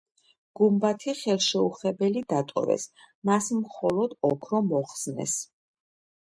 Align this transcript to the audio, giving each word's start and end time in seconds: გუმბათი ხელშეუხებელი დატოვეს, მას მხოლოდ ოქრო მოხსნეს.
გუმბათი 0.59 1.13
ხელშეუხებელი 1.19 2.25
დატოვეს, 2.33 2.87
მას 3.31 3.53
მხოლოდ 3.61 4.19
ოქრო 4.33 4.67
მოხსნეს. 4.73 5.41